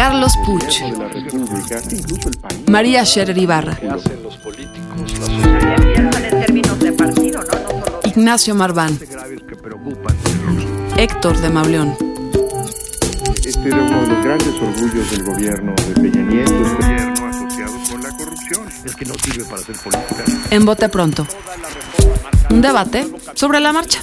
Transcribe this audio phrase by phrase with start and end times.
[0.00, 0.80] Carlos Puch,
[2.70, 3.78] María Scherer Ibarra,
[8.04, 8.98] Ignacio Marván,
[10.96, 11.94] Héctor de Mauleón.
[13.44, 16.62] Este era uno de los grandes orgullos del gobierno de Peña Nieto.
[16.62, 18.68] Este gobierno asociado con la corrupción.
[18.82, 20.24] Es que no sirve para hacer política.
[20.50, 21.26] En Bote Pronto.
[22.48, 24.00] Un debate sobre la marcha.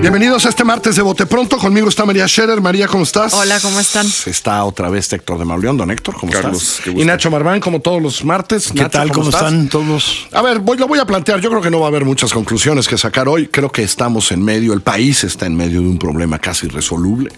[0.00, 1.56] Bienvenidos a este martes de Bote Pronto.
[1.56, 2.60] Conmigo está María Scherer.
[2.60, 3.32] María, ¿cómo estás?
[3.32, 4.06] Hola, ¿cómo están?
[4.26, 5.76] Está otra vez Héctor de Mauleón.
[5.78, 6.80] Don Héctor, ¿cómo Carlos, estás?
[6.84, 7.02] qué gusto.
[7.02, 8.68] Y Nacho Marván, como todos los martes.
[8.68, 9.10] ¿Qué Nacho, tal?
[9.10, 10.28] ¿Cómo, están todos?
[10.32, 11.40] A ver, voy, lo voy a plantear.
[11.40, 13.48] Yo creo que no va a haber muchas conclusiones que sacar hoy.
[13.48, 17.32] Creo que estamos en medio, el país está en medio de un problema casi irresoluble,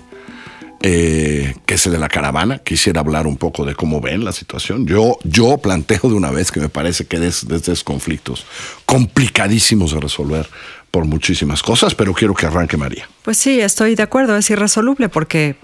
[0.81, 2.59] eh, que es el de la caravana.
[2.59, 4.85] Quisiera hablar un poco de cómo ven la situación.
[4.87, 8.45] Yo, yo planteo de una vez que me parece que es desde conflictos
[8.85, 10.49] complicadísimos de resolver
[10.91, 13.09] por muchísimas cosas, pero quiero que arranque María.
[13.23, 15.57] Pues sí, estoy de acuerdo, es irresoluble porque,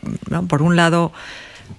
[0.48, 1.12] por un lado,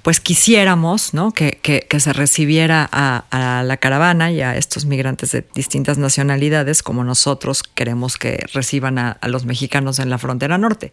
[0.02, 1.32] pues quisiéramos ¿no?
[1.32, 7.04] que, que- se recibiera a, la caravana y a estos migrantes de distintas nacionalidades como
[7.04, 10.92] nosotros queremos que reciban a, a los mexicanos en la frontera norte.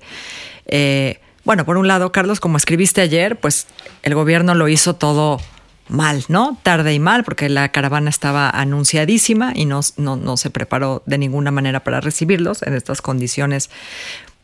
[0.66, 3.66] Eh, bueno, por un lado, Carlos, como escribiste ayer, pues
[4.02, 5.40] el gobierno lo hizo todo
[5.88, 6.58] mal, ¿no?
[6.62, 11.18] Tarde y mal, porque la caravana estaba anunciadísima y no, no, no se preparó de
[11.18, 13.70] ninguna manera para recibirlos en estas condiciones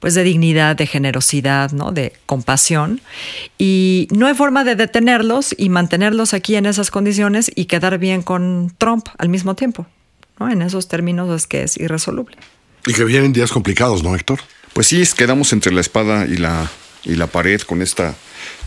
[0.00, 1.90] pues de dignidad, de generosidad, ¿no?
[1.90, 3.00] de compasión.
[3.58, 8.22] Y no hay forma de detenerlos y mantenerlos aquí en esas condiciones y quedar bien
[8.22, 9.86] con Trump al mismo tiempo.
[10.38, 10.48] ¿no?
[10.50, 12.36] En esos términos es que es irresoluble.
[12.86, 14.38] Y que vienen días complicados, ¿no, Héctor?
[14.72, 16.70] Pues sí, es- quedamos entre la espada y la,
[17.04, 18.14] y la pared con esta,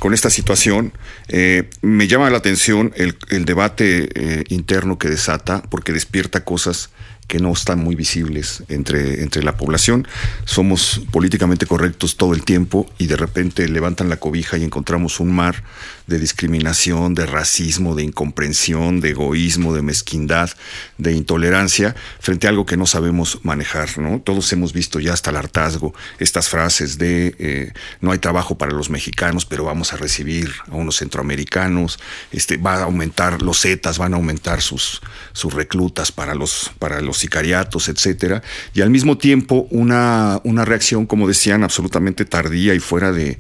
[0.02, 0.94] con esta situación.
[1.28, 6.90] Eh, me llama la atención el, el debate eh, interno que desata, porque despierta cosas
[7.32, 10.06] que no están muy visibles entre, entre la población.
[10.44, 15.32] Somos políticamente correctos todo el tiempo y de repente levantan la cobija y encontramos un
[15.32, 15.64] mar
[16.08, 20.50] de discriminación, de racismo, de incomprensión, de egoísmo, de mezquindad,
[20.98, 24.20] de intolerancia frente a algo que no sabemos manejar, ¿no?
[24.20, 27.72] Todos hemos visto ya hasta el hartazgo estas frases de eh,
[28.02, 31.98] no hay trabajo para los mexicanos, pero vamos a recibir a unos centroamericanos,
[32.34, 37.00] este, va a aumentar los zetas, van a aumentar sus, sus reclutas para los, para
[37.00, 38.42] los sicariatos, etcétera,
[38.74, 43.38] y al mismo tiempo una, una reacción, como decían, absolutamente tardía y fuera de,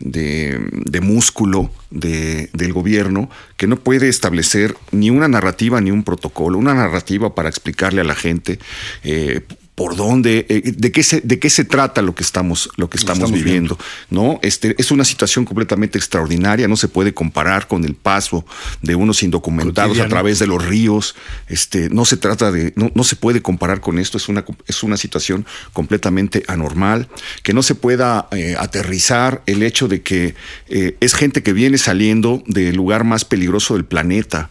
[0.00, 6.58] de, músculo de- del gobierno que no puede establecer ni una narrativa ni un protocolo,
[6.58, 8.58] una narrativa para explicarle a la gente
[9.02, 9.40] eh,
[9.74, 12.96] por dónde, eh, de qué se, de qué se trata lo que estamos, lo que
[12.96, 13.76] estamos, estamos viviendo,
[14.08, 14.38] ¿no?
[14.42, 18.46] Este es una situación completamente extraordinaria, no se puede comparar con el paso
[18.82, 21.16] de unos indocumentados a través de los ríos,
[21.48, 24.84] este, no se trata de, no, no se puede comparar con esto, es una, es
[24.84, 27.08] una situación completamente anormal,
[27.42, 30.36] que no se pueda eh, aterrizar el hecho de que
[30.68, 34.50] eh, es gente que viene saliendo del lugar más peligroso del planeta,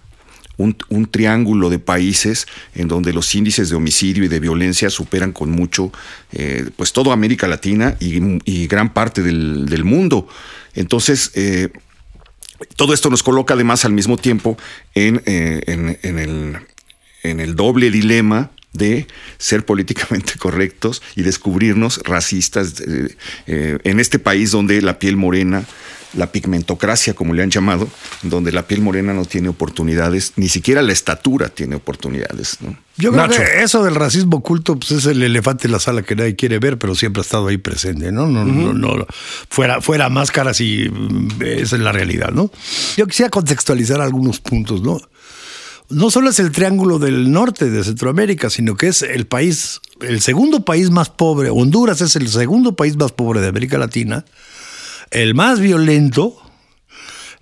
[0.57, 5.31] un, un triángulo de países en donde los índices de homicidio y de violencia superan
[5.31, 5.91] con mucho
[6.31, 10.27] eh, pues toda América Latina y, gran parte del, del mundo.
[10.75, 11.69] Entonces, eh,
[12.75, 14.57] todo esto nos coloca además al mismo tiempo
[14.95, 16.57] en, eh, en- en el,
[17.23, 22.81] en el doble dilema de ser políticamente correctos y descubrirnos racistas
[23.45, 25.63] en este país donde la piel morena,
[26.13, 27.87] la pigmentocracia, como le han llamado,
[28.21, 32.57] donde la piel morena no tiene oportunidades, ni siquiera la estatura tiene oportunidades.
[32.61, 32.77] ¿no?
[32.97, 33.41] Yo creo Nacho.
[33.41, 36.59] que eso del racismo oculto pues es el elefante en la sala que nadie quiere
[36.59, 38.27] ver, pero siempre ha estado ahí presente, ¿no?
[38.27, 39.07] No, no, no,
[39.49, 42.51] fuera, fuera máscaras y mm, esa es la realidad, ¿no?
[42.95, 44.99] Yo quisiera contextualizar algunos puntos, ¿no?
[45.89, 50.21] No solo es el triángulo del norte de Centroamérica, sino que es el país, el
[50.21, 54.25] segundo país más pobre, Honduras es el segundo país más pobre de América Latina,
[55.13, 56.35] el más violento,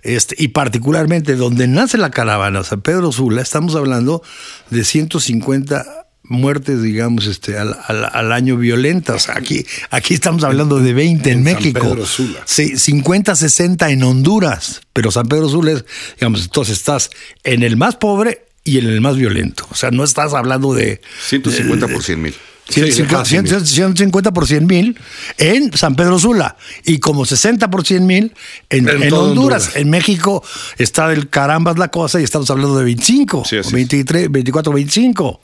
[0.02, 4.22] este, y particularmente donde nace la caravana, San Pedro Sula, estamos hablando
[4.70, 9.28] de 150 muertes, digamos, este, al, al- al año violentas.
[9.28, 11.80] Aquí, aquí estamos hablando de 20 en, En San México.
[11.90, 12.40] Pedro Sula.
[12.46, 14.80] Sí, 50, 60 en Honduras.
[14.92, 15.84] Pero San Pedro Sula es,
[16.18, 17.10] digamos, entonces estás
[17.44, 19.66] en el más pobre y en el más violento.
[19.70, 21.00] O sea, no estás hablando de...
[21.28, 22.34] 150 por 100 mil.
[22.72, 23.66] 150, casi mil.
[23.66, 24.98] 150 por 100 mil
[25.38, 28.34] en San Pedro Sula y como 60 por 100 mil
[28.70, 29.22] en, En en Honduras.
[29.22, 29.76] Honduras.
[29.76, 30.44] En México
[30.78, 33.72] está del carambas la cosa y estamos hablando de 25, Sí, así es.
[33.72, 35.40] 23, 24, 25.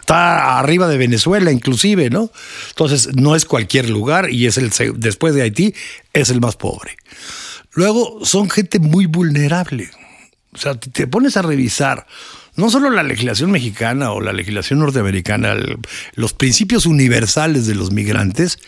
[0.00, 2.30] Está arriba de Venezuela inclusive, ¿no?
[2.70, 5.74] Entonces no es cualquier lugar y es el después de Haití
[6.12, 6.96] es el más pobre.
[7.72, 9.90] Luego son gente muy vulnerable.
[10.54, 12.06] O sea, te pones a revisar
[12.54, 15.56] no solo la legislación mexicana o la legislación norteamericana,
[16.14, 18.58] los principios universales de los migrantes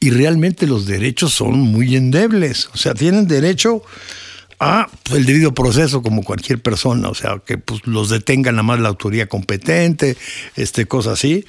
[0.00, 2.70] y realmente los derechos son muy endebles.
[2.72, 3.82] O sea, tienen derecho
[4.60, 8.62] a pues, el debido proceso como cualquier persona, o sea, que pues, los detenga nada
[8.62, 10.16] más la autoridad competente,
[10.56, 11.44] este, cosas así.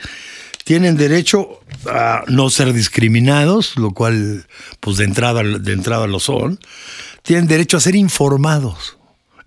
[0.66, 4.46] Tienen derecho a no ser discriminados, lo cual,
[4.82, 6.60] pues de entrada, de entrada lo son.
[7.24, 8.99] Tienen derecho a ser informados.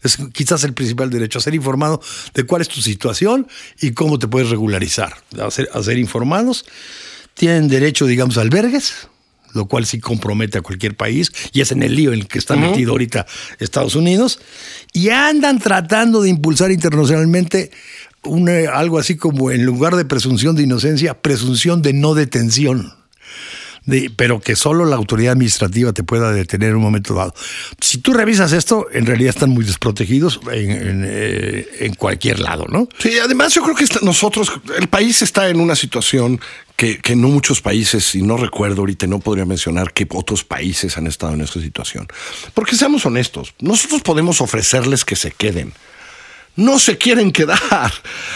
[0.02, 2.00] Es quizás el principal derecho, a ser informado
[2.34, 3.46] de cuál es tu situación
[3.81, 5.14] y cómo te puedes regularizar.
[5.40, 6.64] A ser, a ser informados.
[7.34, 9.08] Tienen derecho, digamos, a albergues,
[9.54, 12.38] lo cual sí compromete a cualquier país y es en el lío en el que
[12.38, 13.26] está metido ahorita
[13.58, 14.40] Estados Unidos.
[14.93, 17.70] Y andan tratando de impulsar internacionalmente
[18.25, 22.94] una- algo así como, en lugar de presunción de inocencia, presunción de no detención
[24.17, 27.34] pero que solo la autoridad administrativa te pueda detener en un momento dado.
[27.81, 32.88] Si tú revisas esto, en realidad están muy desprotegidos en, eh, cualquier lado, ¿no?
[32.99, 36.40] Sí, además yo creo que nosotros, el país está en una situación
[36.76, 40.96] que, que no muchos países, y no recuerdo ahorita, no podría mencionar qué otros países
[40.96, 42.06] han estado en esta situación.
[42.55, 45.73] Porque seamos honestos, nosotros podemos ofrecerles que se queden.
[46.54, 47.93] No se quieren quedar.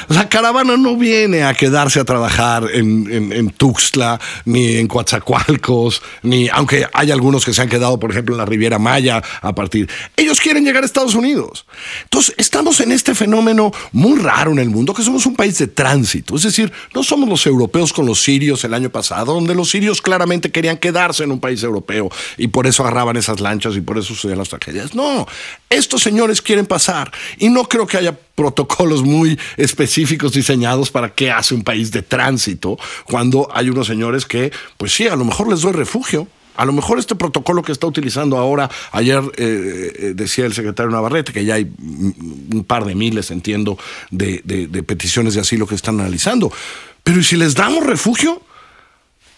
[0.08, 6.48] La caravana no viene a quedarse a trabajar en, en- Tuxtla, ni en Coatzacoalcos, ni
[6.48, 9.88] aunque hay algunos que se han quedado, por ejemplo, en la Riviera Maya a partir.
[10.16, 11.66] Ellos quieren llegar a Estados Unidos.
[12.04, 15.66] Entonces, estamos en este fenómeno muy raro en el mundo, que somos un país de
[15.66, 16.36] tránsito.
[16.36, 20.00] Es decir, no somos los europeos con los sirios el año pasado, donde los sirios
[20.00, 23.98] claramente querían quedarse en un país europeo y por eso agarraban esas lanchas y por
[23.98, 24.94] eso sucedían las tragedias.
[24.94, 25.26] No,
[25.70, 31.30] estos señores quieren pasar y no creo que haya protocolos muy específicos diseñados para qué
[31.30, 35.48] hace un país de tránsito cuando hay unos señores que, pues sí, a lo mejor
[35.48, 36.28] les doy refugio.
[36.58, 40.90] A lo mejor este protocolo que está utilizando ahora, ayer eh, eh, decía el secretario
[40.90, 43.78] Navarrete que ya hay un par de miles, entiendo,
[44.10, 46.50] de, de- peticiones de asilo que están analizando.
[47.04, 48.40] Pero ¿y si les damos refugio?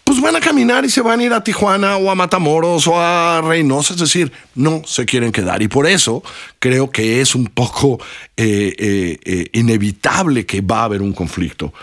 [0.08, 2.98] Pues van a caminar y se van a ir a Tijuana o a Matamoros o
[2.98, 5.60] a Reynosa, es decir, no se quieren quedar.
[5.60, 6.22] Y por eso
[6.58, 8.00] creo que es un poco
[8.34, 11.74] eh, eh, eh, inevitable que va a haber un conflicto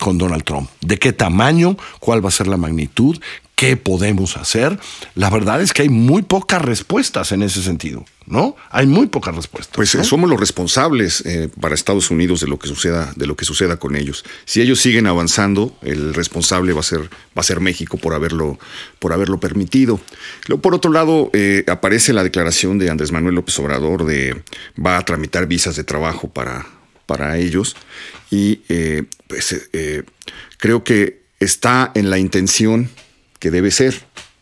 [0.00, 0.70] con Donald Trump.
[0.80, 1.76] ¿De qué tamaño?
[2.00, 3.20] ¿Cuál va a ser la magnitud?
[3.54, 4.80] ¿Qué podemos hacer?
[5.14, 8.56] La verdad es que hay muy pocas respuestas en ese sentido, ¿no?
[8.70, 9.76] Hay muy pocas respuestas.
[9.76, 10.04] Pues eh, ¿no?
[10.04, 13.76] somos los responsables eh, para Estados Unidos de lo que suceda, de lo que suceda
[13.76, 14.24] con ellos.
[14.44, 18.58] Si ellos siguen avanzando, el responsable va a ser, va a ser México por haberlo,
[18.98, 20.00] por haberlo permitido.
[20.48, 24.42] Luego, por otro lado, eh, aparece la declaración de Andrés Manuel López Obrador de
[24.84, 26.66] va a tramitar visas de trabajo para,
[27.06, 27.76] para ellos.
[28.32, 29.70] Y eh, pues,
[30.58, 32.90] creo que está en la intención
[33.44, 33.94] que debe ser.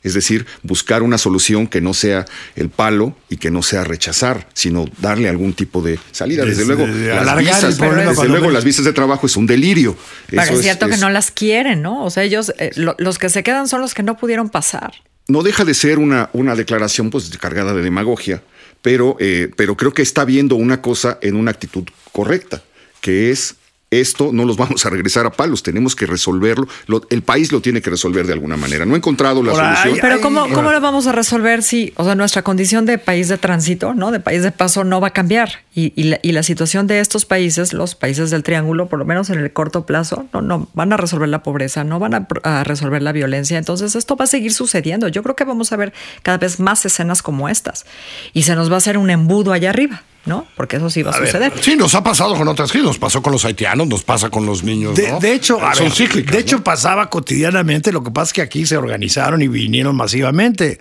[0.05, 2.25] Es decir, buscar una solución que no sea
[2.57, 6.45] el palo y que no sea rechazar, sino darle algún tipo de salida.
[6.45, 9.27] Desde Desde- luego, de las alargar el visas, problema desde luego las visas de trabajo
[9.27, 9.97] es un delirio.
[10.31, 12.05] Pero Eso es cierto que es- no las quieren, ¿no?
[12.05, 14.93] O sea, ellos, eh, lo- los que se quedan son los que no pudieron pasar.
[15.29, 18.43] no deja de ser una, una declaración pues cargada de demagogia,
[18.83, 22.61] pero, eh, pero creo que está viendo una cosa en una actitud correcta,
[23.01, 23.55] que es
[23.93, 27.61] esto no los vamos a regresar a palos, tenemos que resolverlo, lo- el país lo
[27.61, 28.85] tiene que resolver de alguna manera.
[28.85, 29.99] No he encontrado la solución.
[30.01, 30.49] Pero Ay, ¿cómo.
[30.49, 34.11] ¿cómo lo vamos a resolver si, o sea, nuestra condición de país de tránsito, ¿no?
[34.11, 35.61] De país de paso no va a cambiar.
[35.75, 39.05] Y, y la, y la situación de estos países, los países del triángulo, por lo
[39.05, 42.27] menos en el corto plazo, no, no van a resolver la pobreza, no van a,
[42.45, 43.59] a resolver la violencia.
[43.59, 45.09] Entonces esto va a seguir sucediendo.
[45.09, 47.85] Yo creo que vamos a ver cada vez más escenas como estas.
[48.33, 50.47] Y se nos va a hacer un embudo allá arriba, ¿no?
[50.57, 51.53] Porque eso sí va a, A ver, suceder.
[51.61, 54.47] Sí, nos ha pasado con otras crisis, nos pasó con los haitianos, nos pasa con
[54.47, 54.97] los niños.
[54.97, 55.21] De, ¿no?
[55.21, 56.35] de hecho, a son ver, cíclicas.
[56.35, 56.65] de hecho ¿no?
[56.65, 60.79] pasaba cotidianamente, lo que pasa es que aquí se organizaron y vinieron masivamente.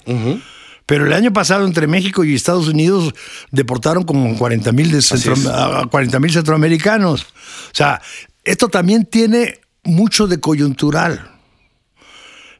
[0.86, 3.14] Pero el año pasado entre México y Estados Unidos
[3.52, 7.22] deportaron como 40 mil centroamericanos.
[7.22, 8.02] O sea,
[8.44, 11.31] esto también tiene mucho de coyuntural.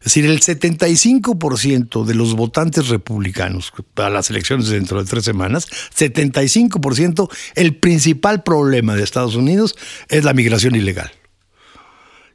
[0.02, 5.68] Es decir, el 75% de los votantes republicanos para las elecciones dentro de tres semanas,
[5.96, 9.76] 75%, el principal problema de Estados Unidos
[10.10, 11.12] es la migración ilegal.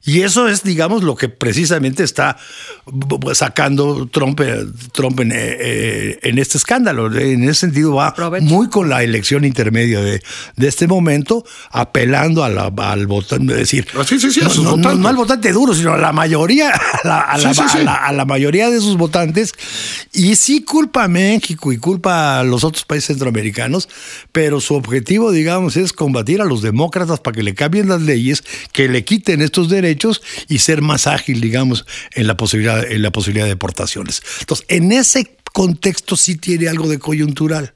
[0.06, 2.36] Y eso es, digamos, lo que precisamente está
[3.34, 7.12] sacando Trump, eh, Trump en, eh, en, este escándalo.
[7.18, 10.22] En ese sentido va muy con la elección intermedia de,
[10.54, 14.76] de este momento, apelando a la, al votante, es decir, ah, sí, sí, sí, no,
[14.76, 18.70] no, al votante duro, sino a la mayoría, a la, a, la, a la, mayoría
[18.70, 19.54] de sus votantes.
[20.12, 23.88] Y sí culpa a México y culpa a los otros países centroamericanos,
[24.30, 28.44] pero su objetivo, digamos, es combatir a los demócratas para que le cambien las leyes,
[28.72, 29.95] que le quiten estos derechos
[30.48, 34.22] y ser más ágil, digamos, en la posibilidad, en la posibilidad de deportaciones.
[34.40, 37.74] Entonces, en ese contexto sí tiene algo de coyuntural.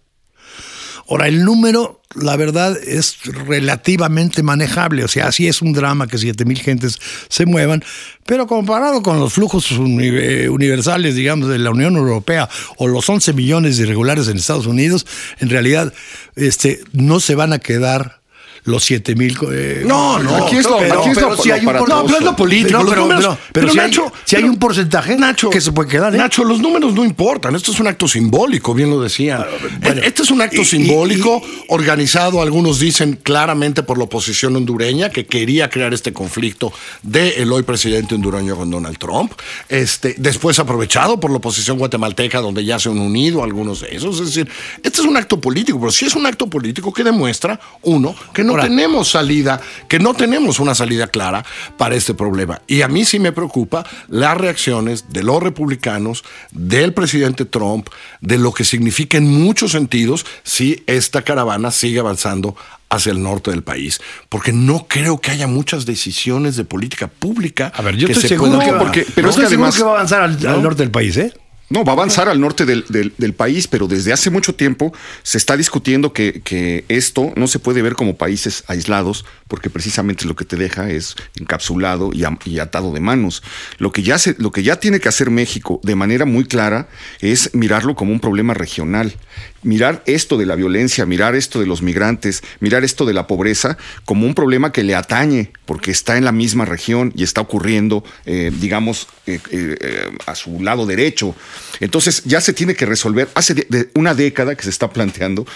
[1.11, 5.03] Ahora, el número, la verdad, es relativamente manejable.
[5.03, 7.83] O sea, sí es un drama que 7 mil gentes se muevan,
[8.27, 13.77] pero comparado con los flujos universales, digamos, de la Unión Europea o los 11 millones
[13.77, 15.05] de irregulares en Estados Unidos,
[15.41, 15.93] en realidad
[16.37, 18.20] este, no se van a quedar
[18.65, 19.37] los 7 mil.
[19.53, 22.19] Eh, no, no, aquí es lo, pero, aquí es lo, si hay un no, pero
[22.19, 22.85] es lo político.
[22.89, 26.15] Pero, pero, pero si, Nacho, hay, si hay un porcentaje Nacho, que se puede quedar.
[26.15, 26.19] ¿eh?
[26.19, 27.55] Nacho, los números no importan.
[27.55, 29.43] Esto es un acto simbólico, bien lo decían.
[29.83, 35.27] Ah, este es un acto simbólico organizado, algunos dicen claramente por la oposición hondureña que
[35.27, 39.33] quería crear este conflicto del el hoy presidente hondureño con Donald Trump.
[39.69, 44.21] Este, después aprovechado por la oposición guatemalteca, donde ya se han unido algunos de esos.
[44.21, 44.49] Es decir,
[44.83, 48.45] este es un acto político, pero sí es un acto político que demuestra, uno, que
[48.45, 51.45] no no tenemos salida, que no tenemos una salida clara
[51.77, 52.61] para este problema.
[52.67, 57.89] Y a mí sí me preocupa las reacciones de los republicanos, del presidente Trump,
[58.21, 62.57] de lo que significa en muchos sentidos si esta caravana sigue avanzando
[62.89, 67.73] hacia el norte del país, porque no creo que haya muchas decisiones de política pública.
[67.75, 69.95] A ver, yo que estoy seguro que, porque, pero es que además que va a
[69.95, 71.33] avanzar al norte del país, ¿eh?
[71.73, 75.39] No, va a avanzar al norte del, del, país, pero desde hace mucho tiempo se
[75.39, 80.35] está discutiendo que, que, esto no se puede ver como países aislados, porque precisamente lo
[80.35, 83.45] que te deja es encapsulado y, y, atado de manos.
[83.79, 86.89] Lo que, ya se, lo que ya tiene que hacer México de manera muy clara
[87.21, 89.15] es mirarlo como un problema regional
[89.63, 93.77] mirar esto de la violencia, mirar esto de los migrantes, mirar esto de la pobreza
[94.05, 98.05] como un problema que le atañe, porque está en la misma región y está ocurriendo,
[98.27, 101.35] eh, digamos, eh, eh, a su lado derecho.
[101.81, 105.47] Entonces ya se tiene que resolver, hace una década que se está planteando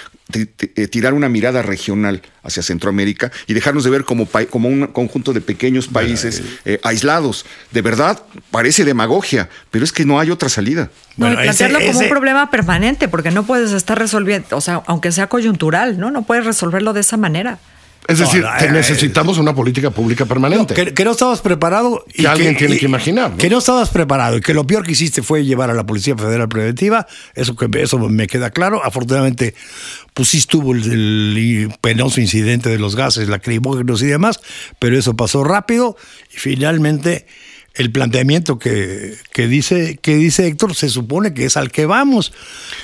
[0.91, 5.41] tirar una mirada regional hacia Centroamérica y dejarnos de ver como, como un conjunto de
[5.41, 6.43] pequeños países
[6.83, 7.45] aislados.
[7.71, 10.91] De verdad, parece demagogia, pero es que no hay otra salida.
[11.17, 15.13] No, y plantearlo como un problema permanente, porque no puedes estar resolviendo, o sea, aunque
[15.13, 16.11] sea coyuntural, ¿no?
[16.11, 17.59] No puedes resolverlo de esa manera.
[18.07, 20.93] Es decir, necesitamos una política pública permanente.
[20.93, 22.05] que, no estabas preparado.
[22.13, 23.33] Y que alguien tiene que imaginar.
[23.37, 26.17] Que no estabas preparado y que lo peor que hiciste fue llevar a la Policía
[26.17, 27.07] Federal Preventiva.
[27.35, 28.85] Eso, que, eso me queda claro.
[28.85, 29.55] Afortunadamente,
[30.13, 34.41] pues sí estuvo el, el penoso incidente de los gases lacrimógenos y demás,
[34.79, 35.97] pero eso pasó rápido
[36.33, 37.27] y finalmente
[37.75, 42.33] el planteamiento que, que, dice, que dice Héctor se supone que es al que vamos.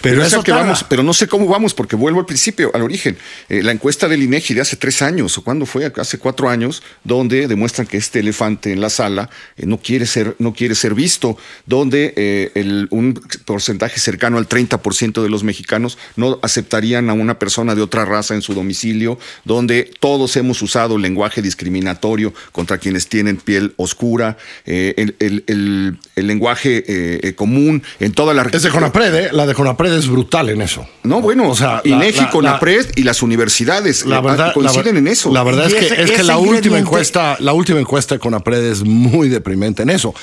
[0.03, 2.83] Pero, es al que vamos, pero no sé cómo vamos, porque vuelvo al principio, al
[2.83, 3.17] origen.
[3.49, 6.83] Eh, la encuesta del INEGI de hace tres años, o cuándo fue, hace cuatro años,
[7.05, 10.95] donde demuestran que este elefante en la sala eh, no, quiere ser, no quiere ser
[10.95, 17.13] visto, donde eh, el, un porcentaje cercano al 30% de los mexicanos no aceptarían a
[17.13, 22.79] una persona de otra raza en su domicilio, donde todos hemos usado lenguaje discriminatorio contra
[22.79, 24.37] quienes tienen piel oscura.
[24.67, 29.93] Eh, el, lenguaje eh, eh, común en toda la Es de Conapred, la de Conapred
[29.93, 30.87] es brutal en eso.
[31.03, 35.33] No, bueno, o sea, INEGI, Conapred y las universidades la verdad, coinciden en eso.
[35.33, 38.83] La verdad es que, es que la última encuesta, la última encuesta de Conapred es
[38.83, 40.15] muy deprimente en eso.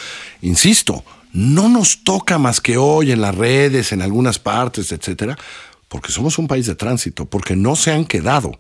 [0.42, 5.38] Insisto, no nos toca más que hoy en las redes, en algunas partes, etcétera,
[5.88, 8.60] porque somos un país de tránsito, porque no se han quedado.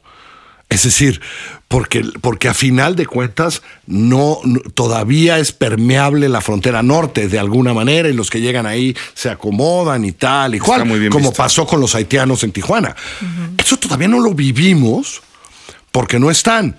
[0.69, 1.21] Es decir,
[1.69, 4.39] porque, porque a final de cuentas no,
[4.74, 9.29] todavía es permeable la frontera norte de alguna manera y los que llegan ahí se
[9.29, 12.95] acomodan y tal y cual, como pasó con los haitianos en Tijuana.
[13.57, 15.21] Eso todavía no lo vivimos
[15.91, 16.77] porque no están.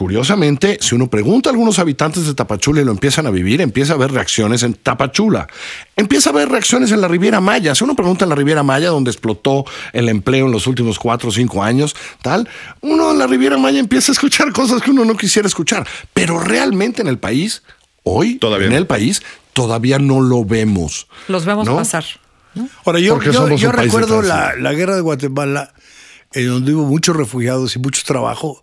[0.00, 3.92] Curiosamente, si uno pregunta a algunos habitantes de Tapachula y lo empiezan a vivir, empieza
[3.92, 5.46] a ver reacciones en Tapachula.
[5.94, 7.74] Empieza a ver reacciones en la Riviera Maya.
[7.74, 11.28] Si uno pregunta en la Riviera Maya, donde explotó el empleo en los últimos cuatro
[11.28, 12.48] o cinco años, tal,
[12.80, 15.86] uno en la Riviera Maya empieza a escuchar cosas que uno no quisiera escuchar.
[16.14, 17.62] Pero realmente en el país,
[18.02, 19.20] hoy, todavía en el país,
[19.52, 21.08] todavía no lo vemos.
[21.28, 22.06] Los vemos pasar.
[22.86, 25.74] Ahora, yo, yo, recuerdo la, la guerra de Guatemala,
[26.32, 28.62] en donde hubo muchos refugiados y mucho trabajo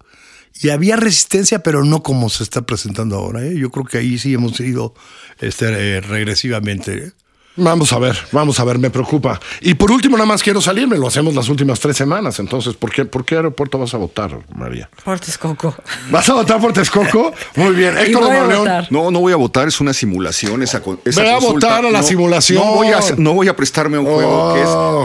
[0.62, 3.46] y había resistencia, pero no como se está presentando ahora.
[3.46, 3.58] ¿eh?
[3.58, 4.94] Yo creo que ahí sí hemos ido
[5.40, 7.14] este, eh, regresivamente.
[7.58, 9.40] Vamos a ver, vamos a ver, me preocupa.
[9.62, 12.40] Y por último, nada más quiero salirme, lo hacemos las últimas tres semanas.
[12.40, 14.90] Entonces, ¿por qué, por qué aeropuerto vas a votar, María?
[15.04, 15.76] Por Texcoco.
[16.12, 17.34] ¿Vas a votar por Texcoco?
[17.56, 17.98] Muy bien.
[17.98, 18.60] Héctor voy a de León.
[18.60, 18.88] votar.
[18.92, 21.68] No, no voy a votar, es una simulación esa, esa Ve a consulta.
[21.68, 22.64] votar a la No, simulación.
[22.64, 24.54] No voy, a, no voy a prestarme a un juego Oh.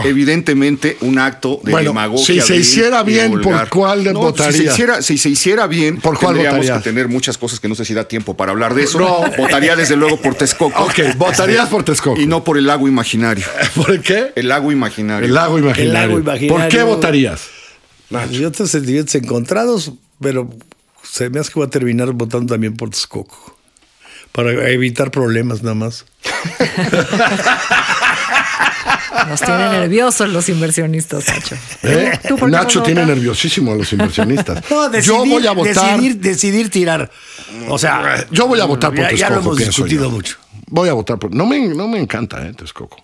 [0.01, 2.25] que es evidentemente un acto de Bueno, demagogia.
[2.25, 4.51] si se hiciera bien, ¿por cuál No, votaría?
[4.51, 6.77] Si se, hiciera, si se hiciera bien, ¿Por cuál tendríamos votarías?
[6.83, 8.99] que tener muchas cosas que no sé si da tiempo para hablar de eso.
[8.99, 9.21] No.
[9.37, 10.83] Votaría desde luego por Texcoco.
[10.83, 12.19] Ok, votarías por Texcoco.
[12.19, 13.45] Y no por el lago imaginario.
[13.75, 14.31] ¿Por qué?
[14.35, 15.25] El lago imaginario.
[15.27, 15.87] El lago imaginario.
[15.87, 16.57] El lago imaginario.
[16.57, 17.41] ¿Por qué votarías?
[18.31, 20.49] Yo tengo sentimientos encontrados, pero
[21.03, 23.57] se me hace que voy a terminar votando también por Texcoco.
[24.31, 26.05] Para evitar problemas nada más.
[29.29, 31.55] Nos tiene nerviosos los inversionistas, Nacho.
[31.83, 32.19] ¿Eh?
[32.27, 33.15] ¿Tú por qué Nacho tiene votar?
[33.15, 34.63] nerviosísimo a los inversionistas.
[34.69, 35.73] No, decidir, yo voy a votar.
[35.75, 37.11] Decidir, decidir tirar.
[37.69, 39.29] O sea, Yo voy a votar por ya, Texcoco.
[39.29, 40.09] ya lo hemos discutido yo.
[40.11, 40.37] mucho.
[40.73, 41.35] Voy a votar por.
[41.35, 42.51] No me, no me encanta, ¿eh?
[42.51, 42.97] Texcoco.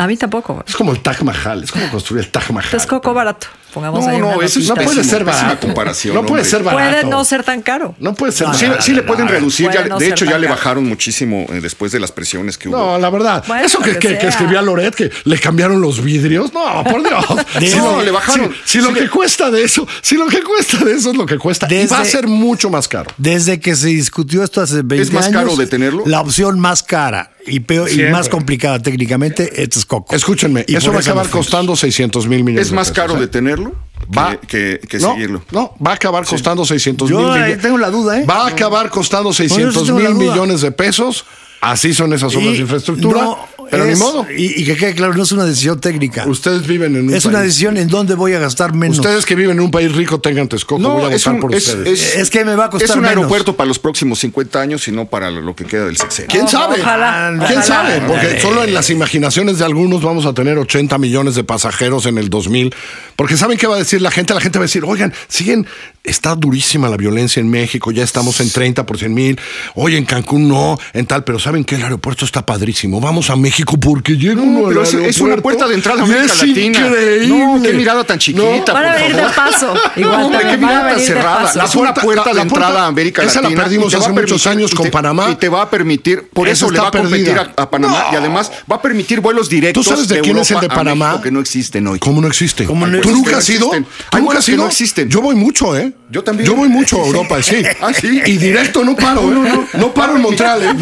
[0.00, 0.64] A mí tampoco.
[0.66, 1.62] Es como el Taj Mahal.
[1.62, 2.70] Es como construir el Taj Mahal.
[2.70, 3.48] Texcoco barato.
[3.74, 5.60] Pongamos No, ahí no, eso es No puede ser barato.
[5.66, 6.50] comparación, no puede hombre.
[6.50, 6.90] ser barato.
[6.90, 7.94] Puede no ser tan caro.
[8.00, 8.48] No puede ser
[8.80, 11.92] Sí, le pueden reducir, Puede ya- no de hecho ya le bajaron muchísimo eh, después
[11.92, 12.76] de las presiones que hubo.
[12.78, 13.44] No, la verdad.
[13.46, 16.52] Bueno, Eso que, lo que que- escribía Loret, que le cambiaron los vidrios.
[16.54, 17.24] No, por Dios.
[17.60, 18.50] Desde- No, le bajaron.
[18.64, 21.26] Si, si lo que cuesta de eso, si lo que cuesta de eso es lo
[21.26, 23.10] que cuesta, y va a ser mucho más caro.
[23.18, 26.02] Desde que se discutió esto hace 20 ¿Es más años, caro detenerlo?
[26.06, 30.14] La opción más cara y peor y más complicada técnicamente es Texcoco.
[30.14, 32.66] Escúchenme, Y eso va a acabar costando 600 mil millones.
[32.68, 33.20] es más de pesos, caro ¿eh?
[33.20, 33.74] detenerlo
[34.16, 35.42] Va- que, que- que no, seguirlo.
[35.50, 37.62] No, va a acabar costando 600 Yo mil ahí millones.
[37.62, 38.24] tengo la duda, ¿eh?
[38.26, 41.24] Va a acabar costando eso 600 tengo la mil millones de pesos.
[41.62, 43.20] Así son esas obras de infraestructura.
[43.22, 43.38] no
[43.70, 44.26] pero es- ni modo.
[44.36, 46.26] Y, y que quede claro, no es una decisión técnica.
[46.26, 48.98] Ustedes viven en un es una decisión en dónde voy a gastar menos.
[48.98, 50.80] Ustedes que viven en un país rico tengan Texcoco.
[50.82, 51.88] No, voy a es votar un, por es, ustedes.
[52.02, 53.16] es- Es que me va a costar Es un menos.
[53.16, 56.28] aeropuerto para los próximos 50 años y no para lo que queda del sexenio.
[56.30, 56.80] ¿Quién sabe?
[56.80, 57.62] Ojalá, ¿Quién ojalá.
[57.62, 58.00] sabe?
[58.06, 62.18] Porque solo en las imaginaciones de algunos vamos a tener 80 millones de pasajeros en
[62.18, 62.74] el 2000.
[63.20, 64.32] Porque ¿saben qué va a decir la gente?
[64.32, 65.66] La gente va a decir, oigan, siguen,
[66.02, 69.38] está durísima la violencia en México, ya estamos en 30 por 100 mil.
[69.74, 71.74] Oye, en Cancún no, en tal, pero ¿saben qué?
[71.74, 72.98] El aeropuerto está padrísimo.
[72.98, 75.74] Vamos a México porque llega uno No, pero al es, es una aeropuerto puerta de
[75.74, 76.78] entrada a América es Latina.
[76.78, 77.26] increíble.
[77.26, 78.72] No, qué mirada tan chiquita.
[78.72, 79.34] Van a venir de favor.
[79.34, 79.74] paso.
[79.96, 81.42] Igual No, hombre, qué mirada tan cerrada.
[81.42, 81.62] paso.
[81.62, 83.62] Es una puerta- la- de la entrada puerta- a América esa la Latina.
[83.64, 85.28] perdimos hace muchos permitir- años y con te- Panamá.
[85.30, 87.52] Y te va a permitir, por Esa eso le está va a competir perdida.
[87.54, 88.04] a, a Panamá.
[88.08, 88.12] No.
[88.14, 89.84] Y además va a permitir vuelos directos.
[89.84, 91.08] ¿Tú sabes de quién es el de Panamá?
[91.08, 91.98] México que no existen hoy.
[91.98, 92.64] ¿Cómo no existe?
[92.64, 93.70] ¿Cómo no ¿Tú nunca has ido?
[94.10, 94.62] ¿Tú nunca has ido?
[95.08, 95.92] Yo voy mucho, ¿eh?
[96.10, 96.48] Yo también.
[96.48, 97.62] Yo voy mucho a Europa, sí.
[97.80, 98.20] Ah, ¿sí?
[98.26, 99.60] Y directo no paro, ¿eh?
[99.74, 100.74] No paro en Montreal, ¿eh?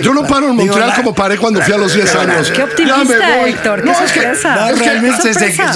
[0.00, 2.50] Yo no paro en Montreal como paré cuando fui a los 10 años.
[2.50, 3.50] Qué Ya optimista, me voy.
[3.50, 3.80] Héctor.
[3.80, 4.40] Qué No, es que, es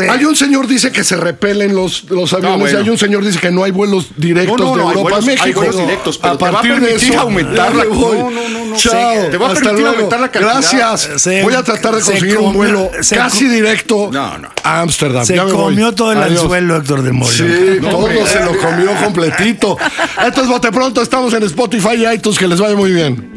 [0.00, 2.78] que- hay un señor dice que se repelen los, los aviones bueno.
[2.78, 4.96] y hay un señor dice que no hay vuelos directos No, no, de no, hay
[4.96, 5.60] Europa vuelos- a hay México.
[5.60, 7.84] vuelos directos, pero a te va a partir de permitir eso, aumentar la-.
[7.84, 8.76] No, no, no, no.
[8.76, 9.28] Chao.
[9.30, 9.88] Te va a permitir luego.
[9.96, 10.52] aumentar la cantidad.
[10.54, 11.22] Gracias.
[11.22, 14.48] Se- voy a tratar de se conseguir un vuelo casi directo No, no.
[14.62, 15.24] a Ámsterdam.
[15.24, 15.62] Se Ya me voy.
[15.64, 17.34] comió todo el anzuelo, Héctor del Morio.
[17.46, 19.76] Sí, todo se lo comió completito.
[20.26, 23.34] Esto es Bote Pronto, estamos en Spotify y iTunes, que les vaya muy bien.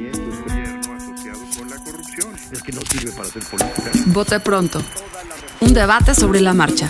[4.07, 4.81] Vote pronto.
[5.59, 6.89] Un debate sobre la marcha.